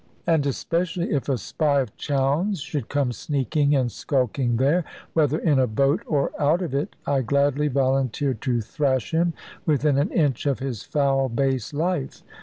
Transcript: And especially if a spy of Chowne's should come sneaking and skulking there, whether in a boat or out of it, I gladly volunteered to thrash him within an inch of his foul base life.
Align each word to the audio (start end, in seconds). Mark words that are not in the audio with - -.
And 0.25 0.47
especially 0.47 1.11
if 1.11 1.29
a 1.29 1.37
spy 1.37 1.79
of 1.79 1.95
Chowne's 1.95 2.59
should 2.59 2.89
come 2.89 3.11
sneaking 3.11 3.75
and 3.75 3.91
skulking 3.91 4.57
there, 4.57 4.83
whether 5.13 5.37
in 5.37 5.59
a 5.59 5.67
boat 5.67 6.01
or 6.07 6.31
out 6.41 6.63
of 6.63 6.73
it, 6.73 6.95
I 7.05 7.21
gladly 7.21 7.67
volunteered 7.67 8.41
to 8.41 8.61
thrash 8.61 9.11
him 9.11 9.33
within 9.63 9.99
an 9.99 10.09
inch 10.09 10.47
of 10.47 10.57
his 10.57 10.81
foul 10.81 11.29
base 11.29 11.71
life. 11.71 12.23